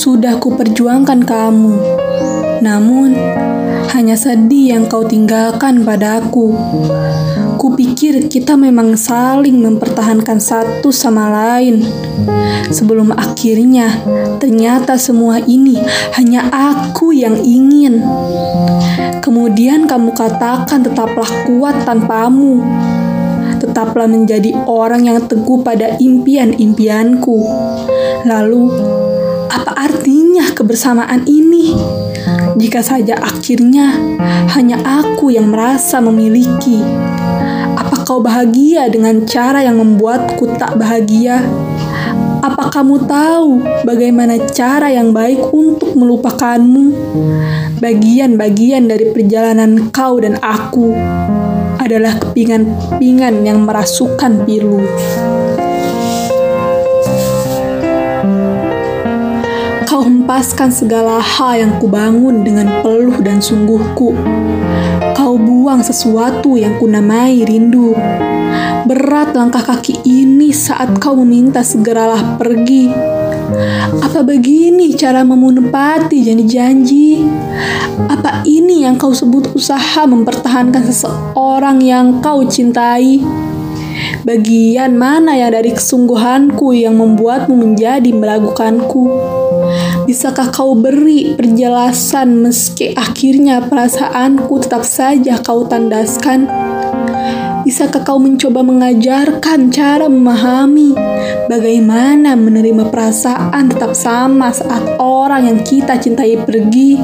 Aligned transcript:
sudah 0.00 0.40
kuperjuangkan 0.40 1.28
kamu. 1.28 1.76
Namun, 2.64 3.12
hanya 3.92 4.16
sedih 4.16 4.72
yang 4.72 4.84
kau 4.88 5.04
tinggalkan 5.04 5.84
padaku. 5.84 6.56
Kupikir 7.60 8.32
kita 8.32 8.56
memang 8.56 8.96
saling 8.96 9.60
mempertahankan 9.60 10.40
satu 10.40 10.88
sama 10.88 11.28
lain. 11.28 11.84
Sebelum 12.72 13.12
akhirnya, 13.12 13.92
ternyata 14.40 14.96
semua 14.96 15.36
ini 15.44 15.76
hanya 16.16 16.48
aku 16.48 17.12
yang 17.12 17.36
ingin. 17.36 18.00
Kemudian 19.20 19.84
kamu 19.84 20.16
katakan 20.16 20.80
tetaplah 20.80 21.28
kuat 21.44 21.84
tanpamu. 21.84 22.64
Tetaplah 23.60 24.08
menjadi 24.08 24.56
orang 24.64 25.04
yang 25.04 25.20
teguh 25.28 25.60
pada 25.60 26.00
impian-impianku. 26.00 27.36
Lalu, 28.24 28.64
apa 29.50 29.74
artinya 29.74 30.46
kebersamaan 30.54 31.26
ini? 31.26 31.74
Jika 32.54 32.80
saja 32.86 33.18
akhirnya 33.18 33.98
hanya 34.54 34.78
aku 34.86 35.34
yang 35.34 35.50
merasa 35.50 35.98
memiliki. 35.98 36.78
Apa 37.74 38.06
kau 38.06 38.22
bahagia 38.22 38.86
dengan 38.86 39.26
cara 39.26 39.66
yang 39.66 39.82
membuatku 39.82 40.54
tak 40.54 40.78
bahagia? 40.78 41.42
Apa 42.40 42.72
kamu 42.72 43.04
tahu 43.04 43.60
bagaimana 43.84 44.40
cara 44.54 44.88
yang 44.88 45.12
baik 45.12 45.52
untuk 45.52 45.92
melupakanmu? 45.98 46.94
Bagian-bagian 47.82 48.88
dari 48.88 49.12
perjalanan 49.12 49.90
kau 49.92 50.16
dan 50.22 50.38
aku 50.40 50.94
adalah 51.80 52.16
kepingan-kepingan 52.22 53.44
yang 53.44 53.64
merasukan 53.66 54.44
pilu. 54.44 54.84
Kau 60.30 60.38
hempaskan 60.38 60.70
segala 60.70 61.18
hal 61.18 61.58
yang 61.58 61.72
kubangun 61.82 62.46
dengan 62.46 62.86
peluh 62.86 63.18
dan 63.18 63.42
sungguhku. 63.42 64.14
Kau 65.18 65.34
buang 65.34 65.82
sesuatu 65.82 66.54
yang 66.54 66.78
kunamai 66.78 67.42
rindu. 67.42 67.98
Berat 68.86 69.34
langkah 69.34 69.66
kaki 69.66 70.06
ini 70.06 70.54
saat 70.54 71.02
kau 71.02 71.18
meminta 71.18 71.66
segeralah 71.66 72.38
pergi. 72.38 72.94
Apa 74.06 74.22
begini 74.22 74.94
cara 74.94 75.26
menepati 75.26 76.22
janji-janji? 76.22 77.26
Apa 78.06 78.46
ini 78.46 78.86
yang 78.86 79.02
kau 79.02 79.10
sebut 79.10 79.50
usaha 79.50 80.06
mempertahankan 80.06 80.86
seseorang 80.86 81.82
yang 81.82 82.22
kau 82.22 82.46
cintai? 82.46 83.18
Bagian 84.24 85.00
mana 85.00 85.34
yang 85.36 85.56
dari 85.56 85.72
kesungguhanku 85.72 86.76
yang 86.76 87.00
membuatmu 87.00 87.56
menjadi 87.56 88.12
meragukanku? 88.12 89.08
Bisakah 90.04 90.50
kau 90.50 90.74
beri 90.74 91.38
perjelasan 91.38 92.42
meski 92.42 92.92
akhirnya 92.98 93.62
perasaanku 93.64 94.60
tetap 94.60 94.82
saja 94.82 95.38
kau 95.40 95.64
tandaskan? 95.64 96.50
Bisakah 97.60 98.02
kau 98.02 98.18
mencoba 98.18 98.64
mengajarkan 98.64 99.70
cara 99.70 100.08
memahami 100.08 100.96
bagaimana 101.46 102.34
menerima 102.34 102.88
perasaan 102.88 103.70
tetap 103.70 103.92
sama 103.94 104.50
saat 104.50 104.96
orang 104.98 105.46
yang 105.46 105.60
kita 105.62 106.00
cintai 106.00 106.40
pergi? 106.40 106.96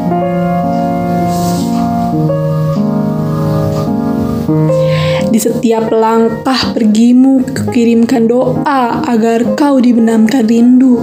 Di 5.37 5.45
setiap 5.45 5.93
langkah 5.93 6.73
pergimu, 6.73 7.45
kukirimkan 7.45 8.25
doa 8.25 9.05
agar 9.05 9.53
kau 9.53 9.77
dibenamkan 9.77 10.49
rindu. 10.49 10.97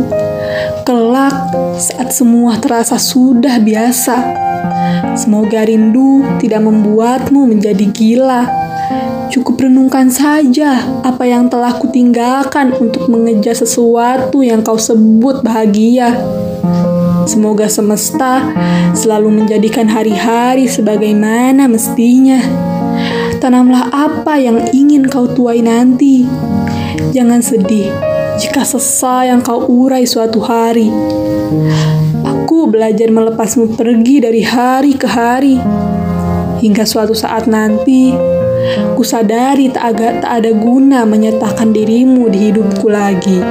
Kelak, 0.82 1.54
saat 1.78 2.18
semua 2.18 2.58
terasa 2.58 2.98
sudah 2.98 3.62
biasa, 3.62 4.18
semoga 5.14 5.62
rindu 5.70 6.26
tidak 6.42 6.66
membuatmu 6.66 7.46
menjadi 7.46 7.86
gila 7.94 8.42
Cukup 9.30 9.70
renungkan 9.70 10.10
saja 10.10 10.82
apa 11.06 11.30
yang 11.30 11.46
telah 11.46 11.78
kutinggalkan 11.78 12.74
untuk 12.74 13.06
mengejar 13.14 13.54
sesuatu 13.54 14.42
yang 14.42 14.66
kau 14.66 14.82
sebut 14.82 15.46
bahagia. 15.46 16.10
Semoga 17.30 17.70
semesta 17.70 18.50
selalu 18.98 19.46
menjadikan 19.46 19.86
hari-hari 19.86 20.66
sebagaimana 20.66 21.70
mestinya. 21.70 22.74
Tanamlah 23.44 23.92
apa 23.92 24.40
yang 24.40 24.72
ingin 24.72 25.04
kau 25.12 25.28
tuai 25.28 25.60
nanti. 25.60 26.24
Jangan 27.12 27.44
sedih 27.44 27.92
jika 28.40 28.64
sesa 28.64 29.28
yang 29.28 29.44
kau 29.44 29.68
urai 29.68 30.08
suatu 30.08 30.40
hari. 30.40 30.88
Aku 32.24 32.72
belajar 32.72 33.12
melepasmu 33.12 33.76
pergi 33.76 34.24
dari 34.24 34.48
hari 34.48 34.96
ke 34.96 35.12
hari. 35.12 35.60
Hingga 36.64 36.88
suatu 36.88 37.12
saat 37.12 37.52
nanti, 37.52 38.16
Kusadari 38.96 39.68
tak 39.76 39.92
agak 39.92 40.24
tak 40.24 40.40
ada 40.40 40.52
guna 40.56 41.04
menyertakan 41.04 41.76
dirimu 41.76 42.32
di 42.32 42.48
hidupku 42.48 42.88
lagi. 42.88 43.44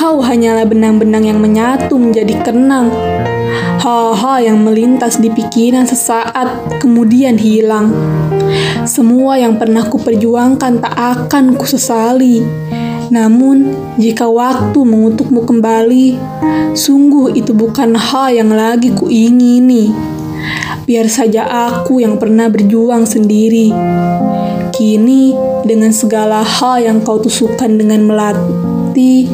Kau 0.00 0.24
hanyalah 0.24 0.64
benang-benang 0.64 1.28
yang 1.28 1.36
menyatu 1.44 2.00
menjadi 2.00 2.40
kenang. 2.40 2.88
Hal-hal 3.78 4.38
yang 4.42 4.58
melintas 4.64 5.16
di 5.16 5.32
pikiran 5.32 5.86
sesaat 5.86 6.80
kemudian 6.82 7.38
hilang. 7.38 7.94
Semua 8.84 9.36
yang 9.40 9.56
pernah 9.56 9.86
kuperjuangkan 9.86 10.80
tak 10.80 10.94
akan 10.96 11.56
kusesali. 11.56 12.42
Namun, 13.08 13.72
jika 13.96 14.28
waktu 14.28 14.76
mengutukmu 14.84 15.48
kembali, 15.48 16.20
sungguh 16.76 17.32
itu 17.32 17.56
bukan 17.56 17.96
hal 17.96 18.36
yang 18.36 18.52
lagi 18.52 18.92
kuingini. 18.92 19.92
Biar 20.84 21.08
saja 21.08 21.44
aku 21.44 22.00
yang 22.00 22.20
pernah 22.20 22.48
berjuang 22.52 23.08
sendiri. 23.08 23.72
Kini, 24.72 25.32
dengan 25.64 25.92
segala 25.92 26.44
hal 26.44 26.84
yang 26.84 26.98
kau 27.04 27.20
tusukkan 27.20 27.80
dengan 27.80 28.04
melati, 28.08 29.28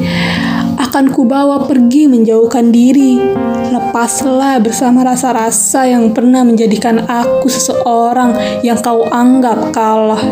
akan 0.95 1.11
kubawa 1.11 1.67
pergi 1.67 2.07
menjauhkan 2.07 2.71
diri. 2.71 3.19
Lepaslah 3.75 4.63
bersama 4.63 5.03
rasa-rasa 5.03 5.91
yang 5.91 6.15
pernah 6.15 6.47
menjadikan 6.47 7.03
aku 7.11 7.51
seseorang 7.51 8.63
yang 8.63 8.79
kau 8.79 9.03
anggap 9.11 9.75
kalah. 9.75 10.23